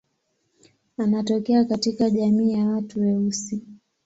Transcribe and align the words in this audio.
Anatokea 0.97 1.65
katika 1.65 2.09
jamii 2.09 2.51
ya 2.53 2.65
watu 2.65 2.99
weusi. 2.99 3.61